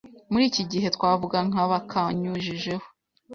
muri 0.31 0.43
iki 0.49 0.63
gihe 0.71 0.87
twavuga 0.95 1.37
nka 1.49 1.63
bakanyujijeho 1.71 2.85